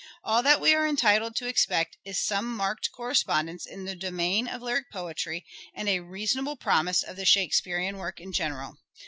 [0.23, 4.59] All that we are entitled to expect is some marked correspondence in the domain of
[4.63, 8.79] lyric poetry, and a reasonable promise of the Shakespearean work in general.